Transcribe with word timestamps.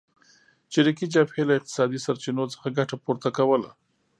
چریکي 0.71 1.05
جبهې 1.13 1.43
له 1.47 1.53
اقتصادي 1.59 1.99
سرچینو 2.05 2.43
څخه 2.53 2.67
ګټه 2.77 2.95
پورته 3.03 3.29
کوله. 3.37 3.69